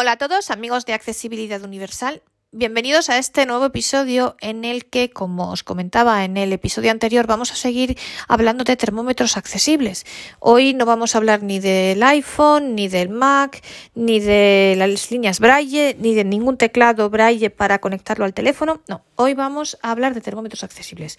[0.00, 2.22] Hola a todos, amigos de Accesibilidad Universal.
[2.52, 7.26] Bienvenidos a este nuevo episodio en el que, como os comentaba en el episodio anterior,
[7.26, 10.06] vamos a seguir hablando de termómetros accesibles.
[10.38, 13.62] Hoy no vamos a hablar ni del iPhone, ni del Mac,
[13.94, 18.80] ni de las líneas Braille, ni de ningún teclado Braille para conectarlo al teléfono.
[18.88, 21.18] No, hoy vamos a hablar de termómetros accesibles.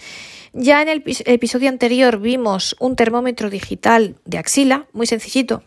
[0.54, 5.62] Ya en el episodio anterior vimos un termómetro digital de axila, muy sencillito.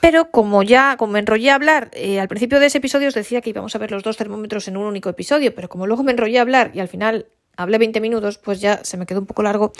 [0.00, 3.14] Pero como ya, como me enrollé a hablar, eh, al principio de ese episodio os
[3.14, 6.02] decía que íbamos a ver los dos termómetros en un único episodio, pero como luego
[6.02, 7.26] me enrollé a hablar y al final
[7.56, 9.72] hablé 20 minutos, pues ya se me quedó un poco largo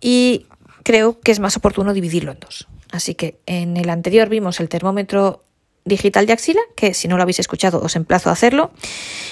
[0.00, 0.46] y
[0.82, 2.68] creo que es más oportuno dividirlo en dos.
[2.92, 5.44] Así que en el anterior vimos el termómetro
[5.84, 8.70] digital de axila, que si no lo habéis escuchado os emplazo a hacerlo.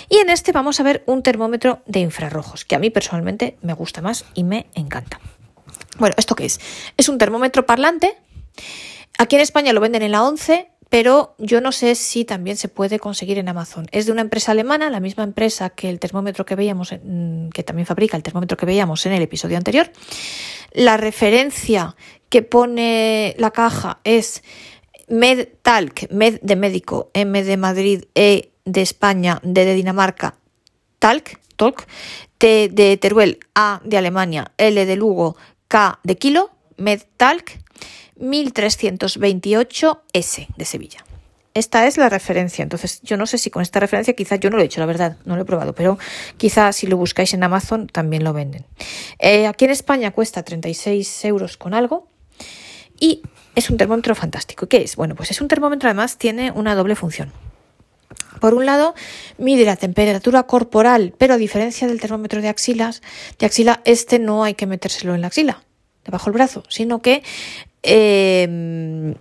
[0.09, 3.73] Y en este vamos a ver un termómetro de infrarrojos, que a mí personalmente me
[3.73, 5.21] gusta más y me encanta.
[5.99, 6.61] Bueno, ¿esto qué es?
[6.97, 8.17] Es un termómetro parlante
[9.19, 12.69] Aquí en España lo venden en la 11, pero yo no sé si también se
[12.69, 13.87] puede conseguir en Amazon.
[13.93, 17.87] Es de una empresa alemana, la misma empresa que el termómetro que veíamos, que también
[17.87, 19.91] fabrica el termómetro que veíamos en el episodio anterior.
[20.73, 21.97] La referencia
[22.29, 24.43] que pone la caja es
[25.09, 30.37] MedTalk, Med de médico, M de Madrid, E de España, D de Dinamarca,
[30.99, 31.87] Talk, Talk,
[32.39, 35.37] T de Teruel, A de Alemania, L de Lugo,
[35.69, 36.51] K de Kilo,
[36.83, 37.61] MedTalk
[38.19, 41.05] 1328S de Sevilla.
[41.55, 42.63] Esta es la referencia.
[42.63, 44.87] Entonces, yo no sé si con esta referencia, quizás yo no lo he hecho, la
[44.87, 45.99] verdad, no lo he probado, pero
[46.39, 48.65] quizás si lo buscáis en Amazon también lo venden.
[49.19, 52.09] Eh, aquí en España cuesta 36 euros con algo
[52.99, 53.21] y
[53.55, 54.67] es un termómetro fantástico.
[54.67, 54.97] ¿Qué es?
[54.97, 57.31] Bueno, pues es un termómetro, además, tiene una doble función.
[58.41, 58.95] Por un lado,
[59.37, 63.03] mide la temperatura corporal, pero a diferencia del termómetro de axilas,
[63.39, 65.63] de axila, este no hay que metérselo en la axila,
[66.05, 67.23] debajo del brazo, sino que
[67.83, 69.15] Em,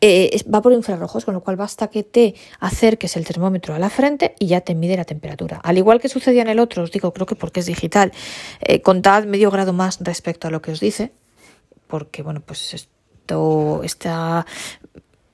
[0.00, 3.88] eh, va por infrarrojos, con lo cual basta que te acerques el termómetro a la
[3.88, 5.60] frente y ya te mide la temperatura.
[5.62, 8.12] Al igual que sucedía en el otro, os digo, creo que porque es digital,
[8.60, 11.12] eh, contad medio grado más respecto a lo que os dice,
[11.86, 14.44] porque bueno, pues esto está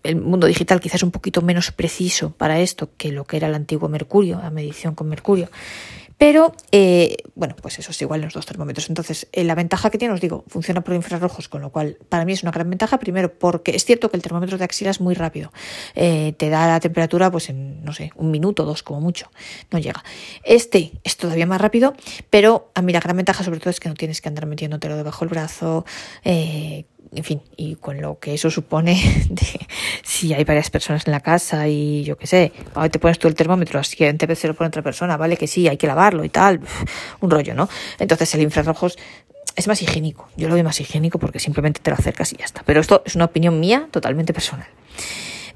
[0.03, 3.54] el mundo digital quizás un poquito menos preciso para esto que lo que era el
[3.54, 5.48] antiguo mercurio, la medición con mercurio.
[6.18, 8.88] Pero, eh, bueno, pues eso es igual en los dos termómetros.
[8.88, 12.24] Entonces, eh, la ventaja que tiene, os digo, funciona por infrarrojos, con lo cual para
[12.24, 12.98] mí es una gran ventaja.
[12.98, 15.52] Primero, porque es cierto que el termómetro de axila es muy rápido.
[15.94, 19.30] Eh, te da la temperatura, pues en, no sé, un minuto, dos como mucho.
[19.70, 20.02] No llega.
[20.42, 21.94] Este es todavía más rápido,
[22.30, 24.96] pero a mí la gran ventaja sobre todo es que no tienes que andar metiéndotelo
[24.96, 25.84] debajo del brazo
[27.14, 28.94] en fin, y con lo que eso supone
[29.31, 29.47] de
[30.03, 32.53] si hay varias personas en la casa y yo qué sé,
[32.91, 35.47] te pones tú el termómetro, así que vez se lo pone otra persona, vale que
[35.47, 36.60] sí, hay que lavarlo y tal,
[37.20, 37.69] un rollo, ¿no?
[37.98, 38.98] Entonces el infrarrojos
[39.56, 42.44] es más higiénico, yo lo veo más higiénico porque simplemente te lo acercas y ya
[42.44, 42.62] está.
[42.64, 44.69] Pero esto es una opinión mía totalmente personal.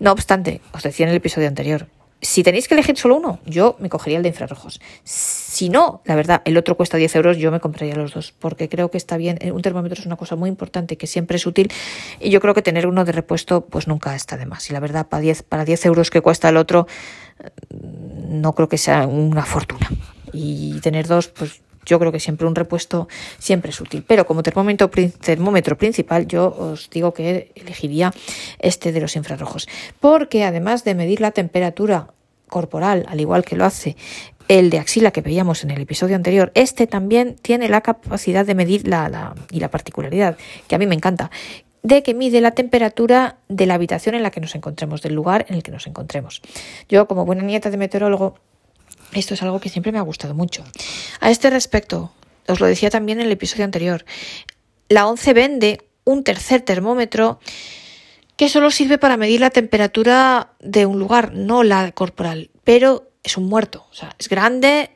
[0.00, 1.86] No obstante, os decía en el episodio anterior,
[2.24, 4.80] si tenéis que elegir solo uno, yo me cogería el de infrarrojos.
[5.02, 8.68] Si no, la verdad, el otro cuesta 10 euros, yo me compraría los dos, porque
[8.68, 9.38] creo que está bien.
[9.52, 11.72] Un termómetro es una cosa muy importante que siempre es útil
[12.20, 14.70] y yo creo que tener uno de repuesto pues nunca está de más.
[14.70, 16.86] Y la verdad, para 10, para 10 euros que cuesta el otro,
[18.28, 19.90] no creo que sea una fortuna.
[20.32, 24.04] Y tener dos, pues yo creo que siempre un repuesto siempre es útil.
[24.06, 24.90] Pero como termómetro,
[25.78, 28.12] principal, yo os digo que elegiría
[28.58, 29.68] este de los infrarrojos.
[30.00, 32.08] Porque además de medir la temperatura
[32.48, 33.96] corporal, al igual que lo hace
[34.48, 38.54] el de axila que veíamos en el episodio anterior, este también tiene la capacidad de
[38.54, 40.36] medir la, y la particularidad,
[40.68, 41.30] que a mí me encanta,
[41.82, 45.46] de que mide la temperatura de la habitación en la que nos encontremos, del lugar
[45.48, 46.42] en el que nos encontremos.
[46.88, 48.34] Yo, como buena nieta de meteorólogo,
[49.20, 50.64] esto es algo que siempre me ha gustado mucho.
[51.20, 52.12] A este respecto,
[52.46, 54.04] os lo decía también en el episodio anterior,
[54.88, 57.38] la ONCE vende un tercer termómetro
[58.36, 63.36] que solo sirve para medir la temperatura de un lugar, no la corporal, pero es
[63.36, 64.90] un muerto, o sea, es grande,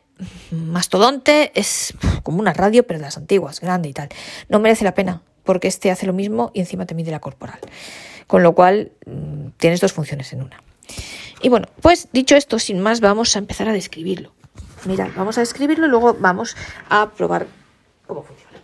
[0.51, 4.09] mastodonte, es como una radio, pero de las antiguas, grande y tal.
[4.49, 7.59] No merece la pena, porque este hace lo mismo y encima te mide la corporal.
[8.27, 10.63] Con lo cual, mm, tienes dos funciones en una.
[11.43, 14.33] Y bueno, pues dicho esto, sin más, vamos a empezar a describirlo.
[14.85, 16.57] Mirad, vamos a describirlo y luego vamos
[16.89, 17.47] a probar
[18.07, 18.59] cómo funciona.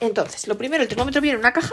[0.00, 1.70] Entonces, lo primero, el termómetro viene en una caja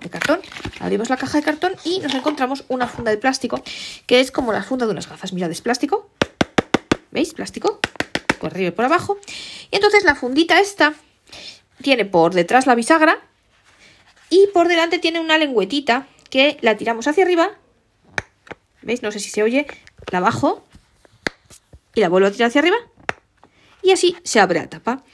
[0.00, 0.40] de cartón.
[0.80, 3.62] Abrimos la caja de cartón y nos encontramos una funda de plástico,
[4.06, 5.32] que es como la funda de unas gafas.
[5.32, 6.08] Mirad, es plástico.
[7.10, 7.34] ¿Veis?
[7.34, 7.80] Plástico.
[8.40, 9.18] Por arriba y por abajo.
[9.70, 10.94] Y entonces la fundita esta
[11.82, 13.18] tiene por detrás la bisagra
[14.30, 17.52] y por delante tiene una lengüetita que la tiramos hacia arriba
[18.88, 19.02] ¿Veis?
[19.02, 19.66] No sé si se oye.
[20.10, 20.64] La bajo
[21.94, 22.78] y la vuelvo a tirar hacia arriba.
[23.82, 25.04] Y así se abre la tapa.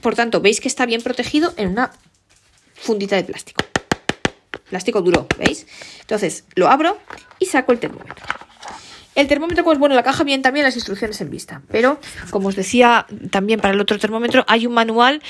[0.00, 1.90] Por tanto, veis que está bien protegido en una
[2.76, 3.64] fundita de plástico.
[4.70, 5.66] plástico duro, ¿veis?
[6.02, 6.96] Entonces lo abro
[7.40, 8.24] y saco el termómetro.
[9.14, 12.00] El termómetro, pues bueno, la caja viene también las instrucciones en vista, pero
[12.30, 15.22] como os decía también para el otro termómetro hay un manual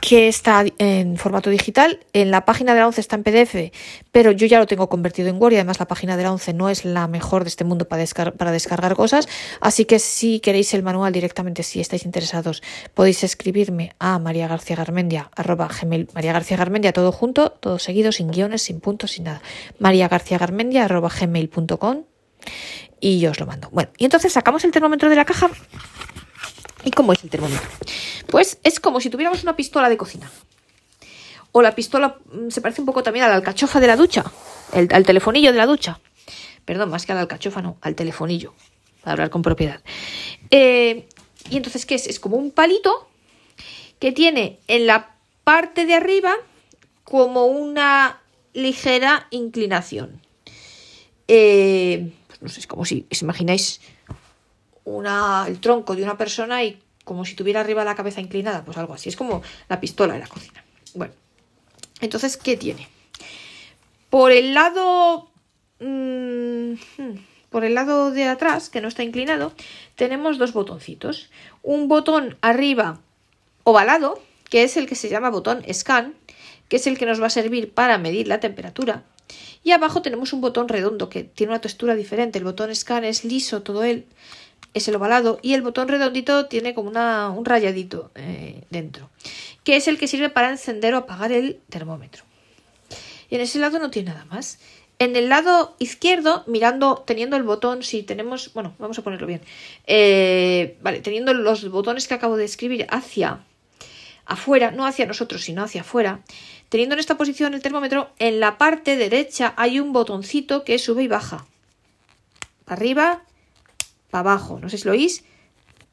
[0.00, 3.72] que está en formato digital, en la página de la ONCE está en PDF,
[4.12, 6.52] pero yo ya lo tengo convertido en Word y además la página de la ONCE
[6.52, 9.28] no es la mejor de este mundo para, para descargar cosas,
[9.60, 12.62] así que si queréis el manual directamente, si estáis interesados,
[12.94, 18.12] podéis escribirme a María García Garmendia, arroba gmail, María García Garmendia, todo junto, todo seguido,
[18.12, 19.42] sin guiones, sin puntos, sin nada,
[19.80, 22.04] María García Garmendia, arroba gmail.com
[23.00, 23.68] y yo os lo mando.
[23.70, 25.50] Bueno, y entonces sacamos el termómetro de la caja.
[26.84, 27.68] ¿Y cómo es el termómetro?
[28.28, 30.30] Pues es como si tuviéramos una pistola de cocina.
[31.52, 34.24] O la pistola mm, se parece un poco también a la alcachofa de la ducha,
[34.72, 36.00] el, al telefonillo de la ducha.
[36.64, 38.54] Perdón, más que a la alcachofa, no, al telefonillo,
[39.02, 39.80] para hablar con propiedad.
[40.50, 41.08] Eh,
[41.50, 42.06] y entonces, ¿qué es?
[42.06, 43.08] Es como un palito
[43.98, 46.34] que tiene en la parte de arriba
[47.04, 48.20] como una
[48.54, 50.20] ligera inclinación.
[51.28, 52.12] Eh,
[52.42, 53.80] no sé, es como si os imagináis
[54.84, 58.76] una, el tronco de una persona y como si tuviera arriba la cabeza inclinada, pues
[58.76, 59.08] algo así.
[59.08, 60.64] Es como la pistola de la cocina.
[60.94, 61.14] Bueno,
[62.00, 62.88] entonces, ¿qué tiene?
[64.10, 65.30] Por el lado...
[65.80, 66.74] Mm,
[67.50, 69.52] por el lado de atrás, que no está inclinado,
[69.94, 71.30] tenemos dos botoncitos.
[71.62, 73.00] Un botón arriba
[73.64, 76.14] ovalado, que es el que se llama botón scan,
[76.68, 79.04] que es el que nos va a servir para medir la temperatura.
[79.64, 82.38] Y abajo tenemos un botón redondo que tiene una textura diferente.
[82.38, 84.06] El botón scan es liso, todo él
[84.74, 89.10] es el ovalado y el botón redondito tiene como una, un rayadito eh, dentro,
[89.64, 92.24] que es el que sirve para encender o apagar el termómetro.
[93.28, 94.58] Y en ese lado no tiene nada más.
[94.98, 99.40] En el lado izquierdo, mirando, teniendo el botón, si tenemos, bueno, vamos a ponerlo bien,
[99.86, 103.40] eh, vale, teniendo los botones que acabo de escribir hacia
[104.26, 106.20] afuera, no hacia nosotros, sino hacia afuera,
[106.72, 111.02] Teniendo en esta posición el termómetro, en la parte derecha hay un botoncito que sube
[111.02, 111.44] y baja.
[112.64, 113.22] Para arriba,
[114.08, 114.58] para abajo.
[114.58, 115.22] No sé si lo oís.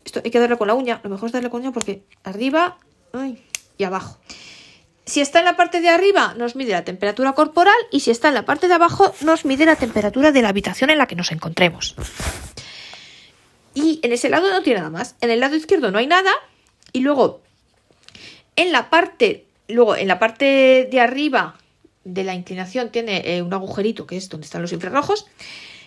[0.05, 1.01] Esto hay que darle con la uña.
[1.03, 2.77] Lo mejor es darle con la uña porque arriba
[3.77, 4.19] y abajo.
[5.03, 8.29] Si está en la parte de arriba, nos mide la temperatura corporal y si está
[8.29, 11.15] en la parte de abajo, nos mide la temperatura de la habitación en la que
[11.15, 11.93] nos encontremos.
[13.73, 15.17] Y en ese lado no tiene nada más.
[15.19, 16.31] En el lado izquierdo no hay nada.
[16.93, 17.41] Y luego,
[18.55, 21.55] en la parte Luego, en la parte de arriba
[22.03, 25.27] de la inclinación tiene eh, un agujerito que es donde están los infrarrojos.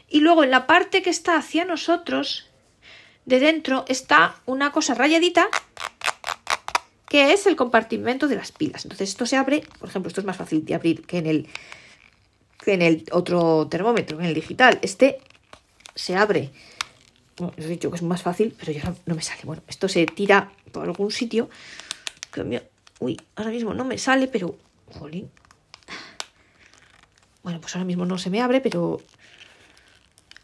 [0.09, 2.47] Y luego en la parte que está hacia nosotros,
[3.25, 5.49] de dentro, está una cosa rayadita
[7.09, 8.85] que es el compartimento de las pilas.
[8.85, 11.49] Entonces esto se abre, por ejemplo, esto es más fácil de abrir que en el,
[12.65, 14.79] que en el otro termómetro, en el digital.
[14.81, 15.19] Este
[15.95, 16.51] se abre.
[17.37, 19.43] Bueno, he dicho que es más fácil, pero ya no, me sale.
[19.45, 21.51] Bueno, esto se tira por algún sitio.
[23.03, 24.57] Uy, ahora mismo no me sale, pero...
[24.87, 25.29] Jolín.
[27.43, 29.03] Bueno, pues ahora mismo no se me abre, pero...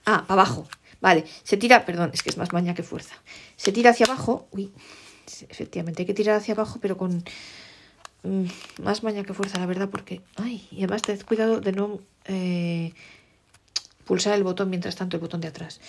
[0.04, 0.68] Ah, abajo.
[1.00, 3.14] Vale, se tira, perdón, es que es más maña que fuerza.
[3.56, 4.48] Se tira hacia abajo.
[4.50, 4.72] Uy,
[5.48, 7.22] efectivamente hay que tirar hacia abajo, pero con
[8.24, 8.46] mm,
[8.82, 10.20] más maña que fuerza, la verdad, porque...
[10.34, 12.92] Ay, y además tened cuidado de no eh,
[14.04, 15.80] pulsar el botón mientras tanto, el botón de atrás.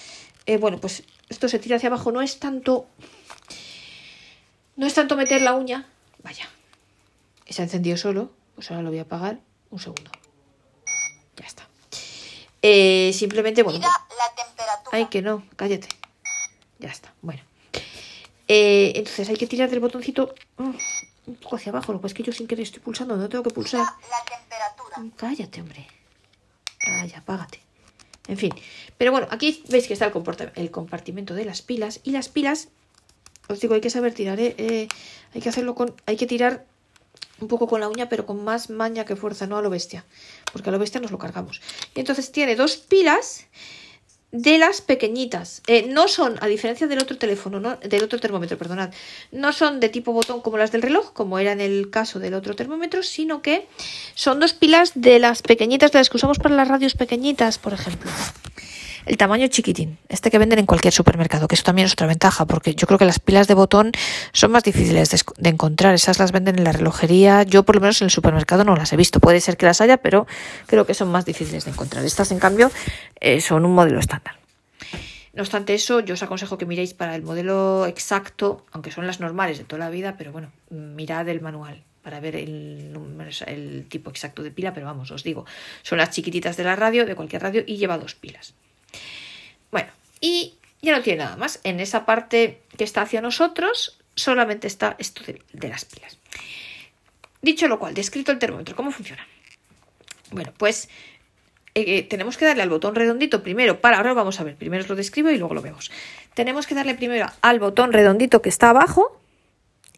[0.46, 2.86] Eh, bueno, pues esto se tira hacia abajo, no es tanto...
[4.76, 5.88] No es tanto meter la uña.
[6.22, 6.48] Vaya,
[7.54, 10.12] se ha encendido solo, pues ahora lo voy a apagar un segundo.
[11.38, 11.68] Ya está.
[12.62, 13.80] Eh, simplemente, bueno.
[13.80, 14.98] Mira la temperatura.
[14.98, 15.88] Ay, que no, cállate.
[16.80, 17.42] Ya está, bueno.
[18.48, 20.72] Eh, entonces hay que tirar del botoncito mm,
[21.28, 21.94] un poco hacia abajo.
[21.94, 23.82] Lo que es que yo sin querer estoy pulsando, no tengo que pulsar.
[23.82, 24.98] la temperatura.
[24.98, 25.88] Mm, cállate, hombre.
[26.80, 27.62] Calla, apágate.
[28.28, 28.54] En fin.
[28.98, 32.00] Pero bueno, aquí veis que está el, el compartimento de las pilas.
[32.04, 32.70] Y las pilas,
[33.48, 34.56] os digo, hay que saber tirar, ¿eh?
[34.58, 34.88] ¿eh?
[35.34, 35.96] hay que hacerlo con.
[36.06, 36.66] Hay que tirar
[37.42, 40.06] un poco con la uña, pero con más maña que fuerza, no a lo bestia,
[40.52, 41.62] porque a lo bestia nos lo cargamos.
[41.96, 43.48] Y entonces tiene dos pilas
[44.32, 45.62] de las pequeñitas.
[45.68, 47.78] Eh, no son, a diferencia del otro teléfono, ¿no?
[47.78, 48.92] del otro termómetro, perdonad,
[49.32, 52.36] no son de tipo botón como las del reloj, como era en el caso del
[52.36, 53.68] otro termómetro, sino que
[54.14, 57.74] son dos pilas de las pequeñitas, de las que usamos para las radios pequeñitas, por
[57.74, 58.12] ejemplo
[59.10, 62.46] el tamaño chiquitín, este que venden en cualquier supermercado, que eso también es otra ventaja,
[62.46, 63.92] porque yo creo que las pilas de botón
[64.34, 68.00] son más difíciles de, encontrar, esas las venden en la relojería, yo por lo menos
[68.02, 70.28] en el supermercado no las he visto, puede ser que las haya, pero
[70.68, 72.06] creo que son más difíciles de encontrar.
[72.06, 72.72] Estas, en cambio,
[73.20, 74.36] eh, son un modelo estándar.
[75.34, 79.20] No obstante eso, yo os aconsejo que miréis para el modelo exacto, aunque son las
[79.20, 82.96] normales de toda la vida, pero bueno, mirad el manual para ver el,
[83.48, 85.48] el tipo exacto de pila, pero vamos, os digo,
[85.82, 88.54] son las chiquititas de la radio, de cualquier radio, y lleva dos pilas.
[90.22, 91.60] Y ya no tiene nada más.
[91.64, 96.18] En esa parte que está hacia nosotros solamente está esto de, las pilas.
[97.42, 99.26] Dicho lo cual, descrito el termómetro, ¿cómo funciona?
[100.32, 100.90] Bueno, pues
[101.74, 104.90] eh, tenemos que darle al botón redondito primero para, ahora vamos a ver, primero os
[104.90, 105.90] lo describo y luego lo vemos.
[106.34, 109.20] Tenemos que darle primero al botón redondito que está abajo,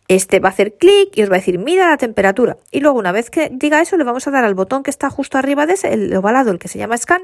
[0.08, 2.58] este va a hacer clic y os va a decir mira la temperatura.
[2.70, 5.10] Y luego una vez que diga eso le vamos a dar al botón que está
[5.10, 7.22] justo arriba de ese, el ovalado, el que se llama scan,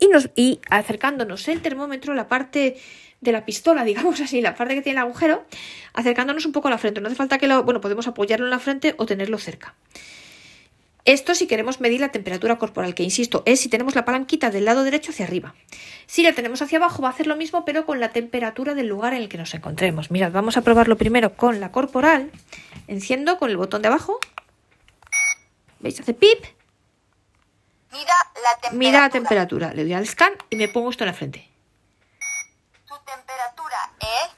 [0.00, 2.76] y, nos, y acercándonos el termómetro, la parte
[3.20, 5.44] de la pistola, digamos así, la parte que tiene el agujero,
[5.92, 7.00] acercándonos un poco a la frente.
[7.00, 9.74] No hace falta que lo, bueno, podemos apoyarlo en la frente o tenerlo cerca.
[11.06, 14.66] Esto si queremos medir la temperatura corporal, que insisto, es si tenemos la palanquita del
[14.66, 15.54] lado derecho hacia arriba.
[16.06, 18.88] Si la tenemos hacia abajo va a hacer lo mismo, pero con la temperatura del
[18.88, 20.10] lugar en el que nos encontremos.
[20.10, 22.30] Mirad, vamos a probarlo primero con la corporal.
[22.86, 24.18] Enciendo con el botón de abajo.
[25.80, 25.98] ¿Veis?
[25.98, 26.44] Hace pip.
[27.92, 28.78] Mira la temperatura.
[28.78, 29.72] Mira la temperatura.
[29.74, 31.48] Le doy al scan y me pongo esto en la frente.
[32.86, 34.30] Tu temperatura es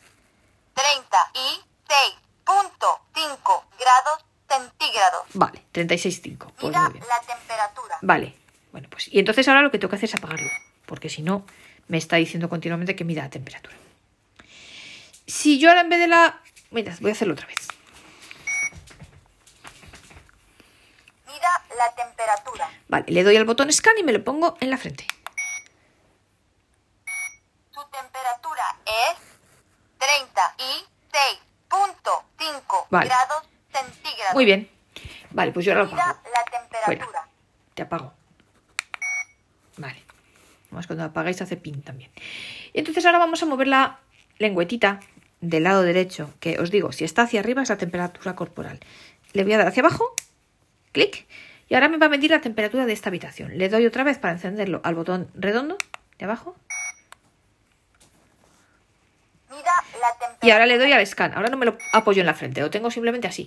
[0.74, 5.26] 36.5 grados centígrados.
[5.34, 6.38] Vale, 36,5.
[6.38, 7.04] Pues Mira muy bien.
[7.08, 7.98] la temperatura.
[8.02, 8.34] Vale,
[8.72, 10.48] bueno, pues y entonces ahora lo que tengo que hacer es apagarlo,
[10.86, 11.44] porque si no
[11.88, 13.76] me está diciendo continuamente que mida la temperatura.
[15.26, 16.40] Si yo ahora en vez de la...
[16.70, 17.68] Mira, voy a hacerlo otra vez.
[21.26, 22.68] Mira la temperatura.
[22.88, 25.06] Vale, le doy al botón scan y me lo pongo en la frente.
[27.72, 29.16] Tu temperatura es
[29.98, 33.06] 36.5 Vale.
[33.06, 34.34] grados centígrados.
[34.34, 34.68] Muy bien.
[35.30, 36.18] Vale, pues yo ahora lo apago.
[36.32, 37.04] la temperatura.
[37.06, 37.28] Fuera.
[37.74, 38.12] Te apago.
[39.78, 40.02] Vale.
[40.70, 42.10] Vamos cuando apagáis hace pin también.
[42.72, 43.98] Y entonces ahora vamos a mover la
[44.38, 45.00] lengüetita
[45.40, 48.80] del lado derecho, que os digo, si está hacia arriba es la temperatura corporal.
[49.32, 50.14] Le voy a dar hacia abajo,
[50.92, 51.26] clic,
[51.68, 53.58] y ahora me va a medir la temperatura de esta habitación.
[53.58, 55.76] Le doy otra vez para encenderlo al botón redondo
[56.18, 56.54] de abajo
[59.50, 60.38] Mira la temperatura.
[60.42, 61.34] y ahora le doy al scan.
[61.34, 63.46] Ahora no me lo apoyo en la frente, lo tengo simplemente así.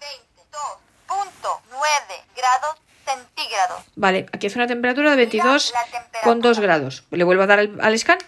[0.00, 3.82] 22.9 grados centígrados.
[3.96, 6.20] Vale, aquí hace una temperatura de 22 la temperatura.
[6.22, 7.04] con 2 grados.
[7.10, 8.18] Le vuelvo a dar al, al scan.
[8.18, 8.24] 23.0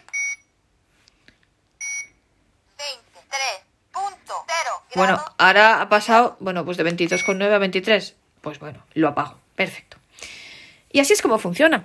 [4.94, 8.16] Bueno, ahora ha pasado, bueno, pues de 22,9 a 23.
[8.40, 9.38] Pues bueno, lo apago.
[9.54, 9.98] Perfecto.
[10.90, 11.84] Y así es como funciona.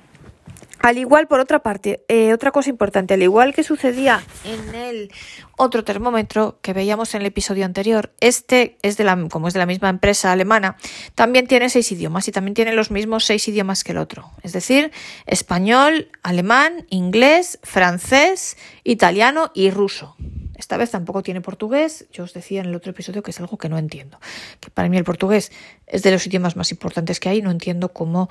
[0.85, 5.11] Al igual, por otra parte, eh, otra cosa importante, al igual que sucedía en el
[5.57, 9.59] otro termómetro que veíamos en el episodio anterior, este es de la, como es de
[9.61, 10.77] la misma empresa alemana,
[11.15, 14.29] también tiene seis idiomas y también tiene los mismos seis idiomas que el otro.
[14.43, 14.91] Es decir,
[15.25, 20.15] español, alemán, inglés, francés, italiano y ruso.
[20.57, 22.05] Esta vez tampoco tiene portugués.
[22.11, 24.19] Yo os decía en el otro episodio que es algo que no entiendo.
[24.59, 25.51] Que para mí el portugués
[25.87, 27.41] es de los idiomas más importantes que hay.
[27.41, 28.29] No entiendo cómo,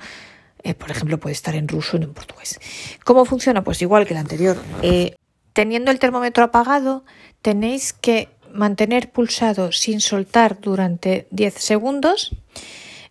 [0.63, 2.59] eh, por ejemplo, puede estar en ruso y en portugués.
[3.03, 3.63] ¿Cómo funciona?
[3.63, 4.57] Pues igual que el anterior.
[4.81, 5.15] Eh,
[5.53, 7.05] teniendo el termómetro apagado,
[7.41, 12.35] tenéis que mantener pulsado sin soltar durante 10 segundos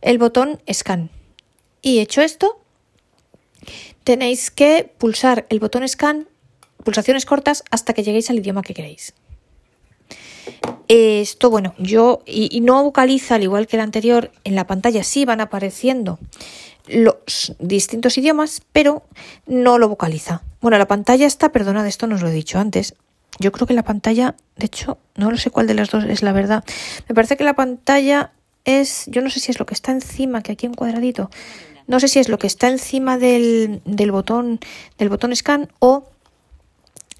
[0.01, 1.11] el botón scan.
[1.81, 2.61] Y hecho esto,
[4.05, 6.29] tenéis que pulsar el botón scan
[6.85, 9.15] pulsaciones cortas hasta que lleguéis al idioma que queréis.
[10.89, 15.03] Esto, bueno, yo, y, y, no vocaliza, al igual que el anterior, en la pantalla
[15.03, 16.19] sí van apareciendo
[16.87, 19.05] los distintos idiomas, pero
[19.47, 20.43] no lo vocaliza.
[20.61, 22.95] Bueno, la pantalla está, perdonad, esto no os lo he dicho antes.
[23.39, 26.23] Yo creo que la pantalla, de hecho, no lo sé cuál de las dos es
[26.23, 26.65] la verdad.
[27.09, 28.33] Me parece que la pantalla
[28.65, 31.31] es, yo no sé si es lo que está encima, que aquí en cuadradito,
[31.87, 34.61] no sé si es lo que está encima del, del botón,
[34.99, 36.05] del botón scan o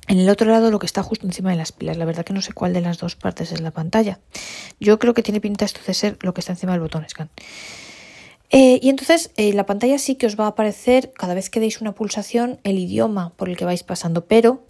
[0.09, 1.97] en el otro lado lo que está justo encima de las pilas.
[1.97, 4.21] La verdad que no sé cuál de las dos partes es la pantalla.
[4.81, 7.31] Yo creo que tiene pinta esto de ser lo que está encima del botón scan.
[8.51, 11.59] Eh, y entonces eh, la pantalla sí que os va a aparecer cada vez que
[11.59, 14.63] deis una pulsación el idioma por el que vais pasando, pero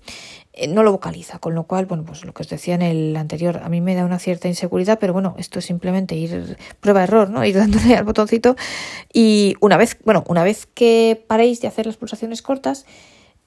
[0.54, 3.16] eh, no lo vocaliza, con lo cual, bueno, pues lo que os decía en el
[3.16, 7.28] anterior, a mí me da una cierta inseguridad, pero bueno, esto es simplemente ir prueba-error,
[7.28, 7.44] ¿no?
[7.44, 8.56] Ir dándole al botoncito
[9.12, 12.86] y una vez, bueno, una vez que paréis de hacer las pulsaciones cortas,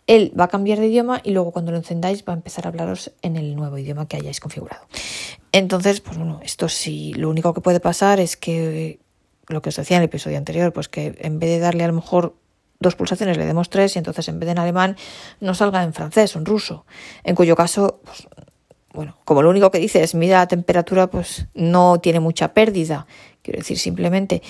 [0.07, 2.69] él va a cambiar de idioma y luego cuando lo encendáis va a empezar a
[2.69, 4.87] hablaros en el nuevo idioma que hayáis configurado.
[5.51, 8.99] Entonces, pues bueno, esto sí, lo único que puede pasar es que
[9.47, 11.87] lo que os decía en el episodio anterior, pues que en vez de darle a
[11.87, 12.35] lo mejor
[12.79, 14.97] dos pulsaciones le demos tres y entonces en vez de en alemán
[15.39, 16.85] no salga en francés o en ruso,
[17.23, 18.27] en cuyo caso, pues,
[18.97, 23.05] bueno, como lo único que dice es mira la temperatura, pues no tiene mucha pérdida.
[23.43, 24.41] Quiero decir, simplemente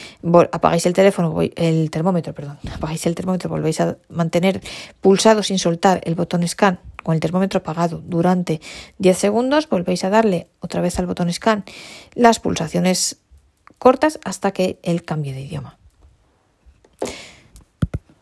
[0.54, 4.62] apagáis el teléfono, el termómetro, perdón, apagáis el termómetro, volvéis a mantener
[5.02, 8.62] pulsado sin soltar el botón scan con el termómetro apagado durante
[9.00, 11.66] 10 segundos, volvéis a darle otra vez al botón scan
[12.16, 13.18] las pulsaciones
[13.80, 15.77] cortas hasta que él cambie de idioma.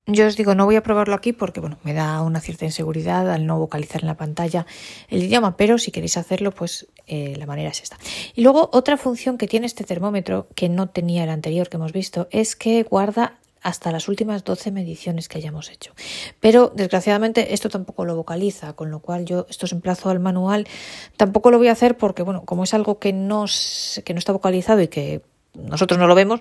[0.08, 3.28] Yo os digo, no voy a probarlo aquí porque bueno, me da una cierta inseguridad
[3.32, 4.68] al no vocalizar en la pantalla
[5.10, 7.98] el idioma, pero si queréis hacerlo, pues eh, la manera es esta.
[8.36, 11.92] Y luego otra función que tiene este termómetro que no tenía el anterior que hemos
[11.92, 15.92] visto es que guarda hasta las últimas 12 mediciones que hayamos hecho.
[16.40, 20.68] Pero desgraciadamente esto tampoco lo vocaliza, con lo cual yo esto es emplazo al manual.
[21.18, 23.46] Tampoco lo voy a hacer porque, bueno, como es algo que no,
[24.04, 25.24] que no está vocalizado y que
[25.56, 26.40] nosotros no lo vemos,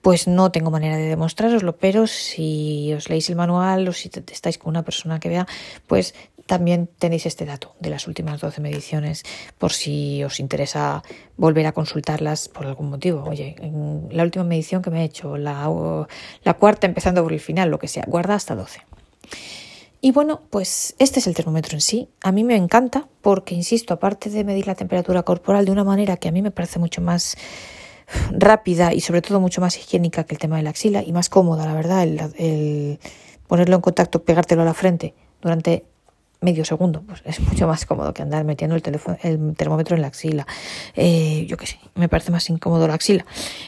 [0.00, 4.58] pues no tengo manera de demostraroslo, pero si os leéis el manual o si estáis
[4.58, 5.46] con una persona que vea,
[5.86, 6.14] pues
[6.46, 9.22] también tenéis este dato de las últimas 12 mediciones
[9.58, 11.02] por si os interesa
[11.36, 13.24] volver a consultarlas por algún motivo.
[13.24, 13.56] Oye,
[14.10, 15.70] la última medición que me he hecho, la,
[16.42, 18.80] la cuarta empezando por el final, lo que sea, guarda hasta 12.
[20.04, 22.08] Y bueno, pues este es el termómetro en sí.
[22.22, 26.16] A mí me encanta porque, insisto, aparte de medir la temperatura corporal de una manera
[26.16, 27.36] que a mí me parece mucho más
[28.30, 31.28] rápida y sobre todo mucho más higiénica que el tema de la axila y más
[31.28, 32.98] cómoda, la verdad, el,
[33.46, 35.84] ponerlo en contacto, pegártelo a la frente durante
[36.40, 40.02] medio segundo, pues es mucho más cómodo que andar metiendo el, teléfono, el termómetro en
[40.02, 40.46] la axila.
[40.94, 43.24] Eh, yo qué sé, me parece más incómodo la axila.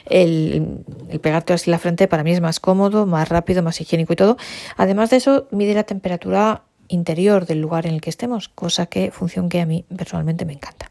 [0.06, 4.12] El, el pegarte así la frente para mí es más cómodo, más rápido, más higiénico
[4.12, 4.36] y todo.
[4.76, 9.10] Además de eso, mide la temperatura interior del lugar en el que estemos, cosa que
[9.10, 10.88] función que a mí personalmente me encanta.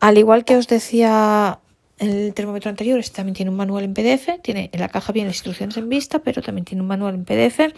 [0.00, 1.60] Al igual que os decía
[1.98, 5.36] el termómetro anterior también tiene un manual en PDF, tiene en la caja bien las
[5.36, 7.72] instrucciones en vista, pero también tiene un manual en PDF.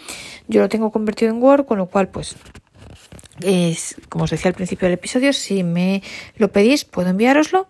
[0.49, 2.37] Yo lo tengo convertido en Word, con lo cual, pues,
[3.43, 6.03] es, como os decía al principio del episodio, si me
[6.37, 7.69] lo pedís, puedo enviároslo.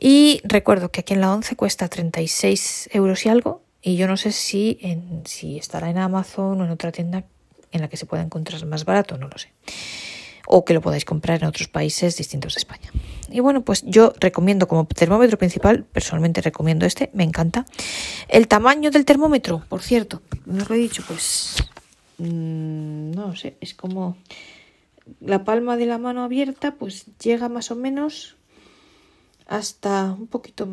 [0.00, 4.16] Y recuerdo que aquí en la 11 cuesta 36 euros y algo, y yo no
[4.16, 7.24] sé si, en, si estará en Amazon o en otra tienda
[7.70, 9.50] en la que se pueda encontrar más barato, no lo sé
[10.46, 12.90] o que lo podáis comprar en otros países distintos de España.
[13.30, 17.64] Y bueno, pues yo recomiendo como termómetro principal, personalmente recomiendo este, me encanta.
[18.28, 21.56] El tamaño del termómetro, por cierto, no os lo he dicho, pues
[22.18, 24.16] mmm, no sé, es como
[25.20, 28.36] la palma de la mano abierta, pues llega más o menos
[29.46, 30.68] hasta un poquito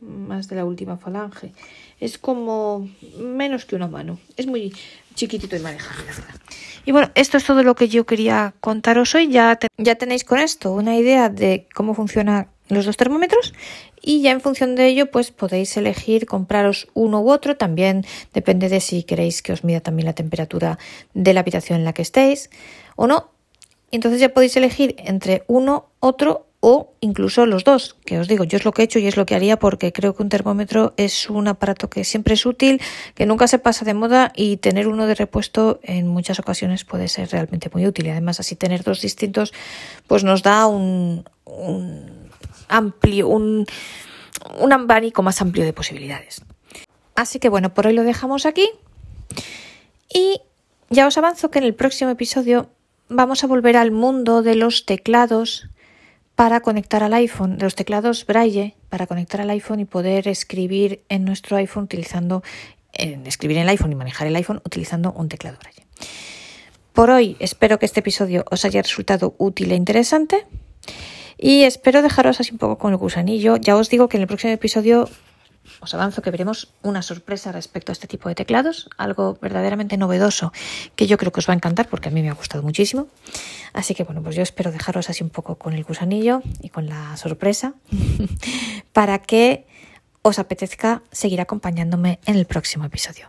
[0.00, 1.52] más de la última falange.
[2.00, 2.88] Es como
[3.18, 4.18] menos que una mano.
[4.36, 4.72] Es muy
[5.14, 6.40] chiquitito y manejable, la verdad.
[6.84, 9.28] Y bueno, esto es todo lo que yo quería contaros hoy.
[9.28, 13.54] Ya, ya tenéis con esto una idea de cómo funcionan los dos termómetros
[14.02, 17.56] y ya en función de ello pues podéis elegir compraros uno u otro.
[17.56, 20.78] También depende de si queréis que os mida también la temperatura
[21.14, 22.50] de la habitación en la que estéis
[22.94, 23.30] o no.
[23.90, 28.56] Entonces ya podéis elegir entre uno, otro o incluso los dos, que os digo, yo
[28.56, 30.94] es lo que he hecho y es lo que haría porque creo que un termómetro
[30.96, 32.82] es un aparato que siempre es útil,
[33.14, 37.06] que nunca se pasa de moda y tener uno de repuesto en muchas ocasiones puede
[37.06, 38.06] ser realmente muy útil.
[38.06, 39.54] Y además así tener dos distintos
[40.08, 42.30] pues nos da un, un
[42.66, 43.64] amplio, un,
[44.58, 46.42] un más amplio de posibilidades.
[47.14, 48.68] Así que bueno, por hoy lo dejamos aquí
[50.12, 50.40] y
[50.90, 52.70] ya os avanzo que en el próximo episodio
[53.08, 55.68] vamos a volver al mundo de los teclados
[56.36, 61.00] para conectar al iPhone, de los teclados Braille, para conectar al iPhone y poder escribir
[61.08, 62.42] en nuestro iPhone utilizando,
[62.92, 65.86] escribir en el iPhone y manejar el iPhone utilizando un teclado Braille.
[66.92, 70.46] Por hoy espero que este episodio os haya resultado útil e interesante
[71.38, 73.56] y espero dejaros así un poco con el gusanillo.
[73.56, 75.08] Ya os digo que en el próximo episodio
[75.80, 80.52] os avanzo que veremos una sorpresa respecto a este tipo de teclados, algo verdaderamente novedoso
[80.94, 83.08] que yo creo que os va a encantar porque a mí me ha gustado muchísimo.
[83.72, 86.86] Así que bueno, pues yo espero dejaros así un poco con el gusanillo y con
[86.86, 87.74] la sorpresa
[88.92, 89.66] para que
[90.22, 93.28] os apetezca seguir acompañándome en el próximo episodio.